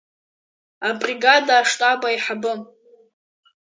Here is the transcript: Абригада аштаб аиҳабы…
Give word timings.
Абригада 0.87 1.53
аштаб 1.61 2.01
аиҳабы… 2.07 2.53